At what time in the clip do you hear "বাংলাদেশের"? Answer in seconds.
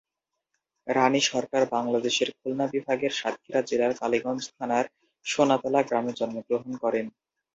1.75-2.29